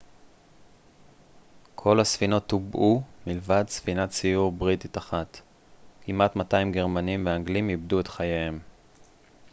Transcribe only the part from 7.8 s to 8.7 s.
את חייהם